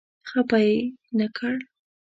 خپه 0.29 0.57
یې 0.65 0.77
نه 1.17 1.27
کړ. 1.37 1.53